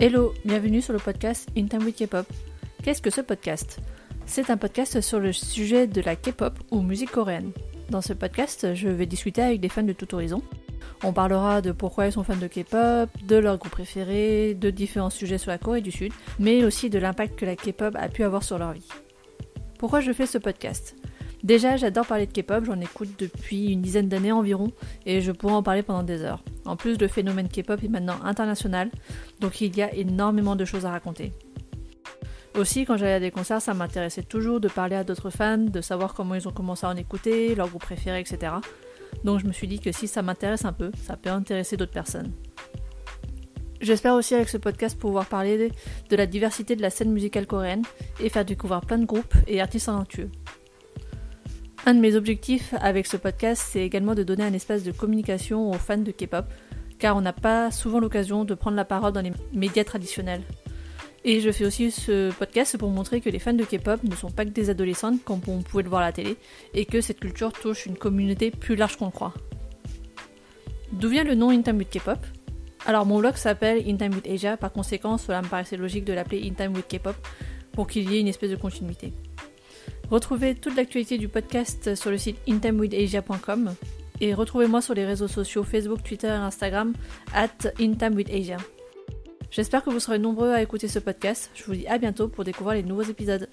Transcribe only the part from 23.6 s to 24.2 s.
une dizaine